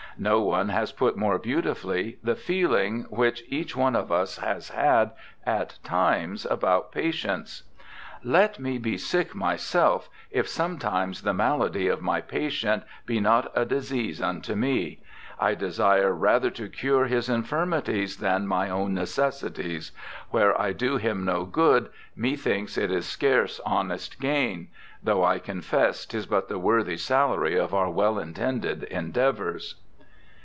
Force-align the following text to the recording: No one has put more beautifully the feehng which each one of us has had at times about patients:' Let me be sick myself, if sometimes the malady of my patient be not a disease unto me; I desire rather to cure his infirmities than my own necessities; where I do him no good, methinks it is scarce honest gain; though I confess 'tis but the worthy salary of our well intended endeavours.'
No 0.17 0.41
one 0.41 0.69
has 0.69 0.91
put 0.91 1.15
more 1.17 1.39
beautifully 1.39 2.19
the 2.21 2.35
feehng 2.35 3.09
which 3.09 3.43
each 3.47 3.75
one 3.77 3.95
of 3.95 4.11
us 4.11 4.37
has 4.37 4.69
had 4.69 5.11
at 5.47 5.79
times 5.83 6.45
about 6.45 6.91
patients:' 6.91 7.63
Let 8.37 8.59
me 8.59 8.77
be 8.77 8.97
sick 8.97 9.33
myself, 9.33 10.09
if 10.29 10.47
sometimes 10.49 11.21
the 11.23 11.33
malady 11.33 11.87
of 11.87 12.01
my 12.03 12.19
patient 12.21 12.83
be 13.05 13.19
not 13.21 13.51
a 13.55 13.63
disease 13.65 14.21
unto 14.21 14.53
me; 14.53 15.01
I 15.39 15.55
desire 15.55 16.11
rather 16.13 16.49
to 16.51 16.67
cure 16.69 17.05
his 17.05 17.27
infirmities 17.29 18.17
than 18.17 18.45
my 18.45 18.69
own 18.69 18.93
necessities; 18.93 19.91
where 20.29 20.59
I 20.59 20.71
do 20.73 20.97
him 20.97 21.23
no 21.25 21.45
good, 21.45 21.89
methinks 22.17 22.77
it 22.77 22.91
is 22.91 23.07
scarce 23.07 23.59
honest 23.65 24.19
gain; 24.19 24.67
though 25.01 25.23
I 25.23 25.39
confess 25.39 26.05
'tis 26.05 26.25
but 26.27 26.47
the 26.49 26.59
worthy 26.59 26.97
salary 26.97 27.57
of 27.57 27.73
our 27.73 27.89
well 27.89 28.19
intended 28.19 28.83
endeavours.' 28.83 29.75